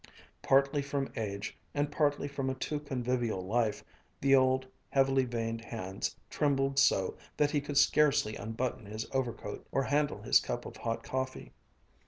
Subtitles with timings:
[0.41, 3.83] Partly from age, and partly from a too convivial life,
[4.19, 9.83] the old, heavily veined hands trembled so that he could scarcely unbutton his overcoat, or
[9.83, 11.53] handle his cup of hot coffee.